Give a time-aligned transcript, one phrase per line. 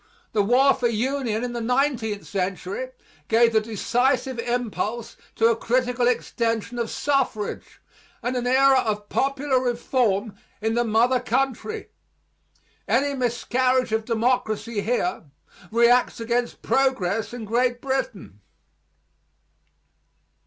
[0.31, 2.89] The War for Union in the nineteenth century
[3.27, 7.79] gave the decisive impulse to a critical extension of suffrage,
[8.23, 11.89] and an era of popular reform in the mother country.
[12.87, 15.25] Any miscarriage of democracy here
[15.69, 18.41] reacts against progress in Great Britain.